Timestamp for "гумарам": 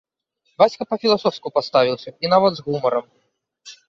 2.69-3.05